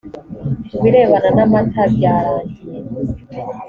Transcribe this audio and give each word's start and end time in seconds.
ku 0.75 0.79
birebana 0.83 1.29
n 1.37 1.39
amata 1.45 1.83
byarangiye 1.93 2.79